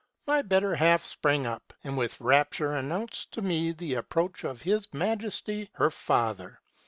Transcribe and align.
My 0.25 0.41
better 0.41 0.73
half 0.73 1.05
sprang 1.05 1.45
up, 1.45 1.73
and 1.83 1.95
with 1.95 2.19
rapture 2.19 2.73
announced 2.73 3.31
to 3.33 3.43
me 3.43 3.71
the 3.71 3.93
approach 3.93 4.43
of 4.43 4.59
his 4.63 4.91
Majesty 4.95 5.69
her 5.73 5.91
father. 5.91 6.59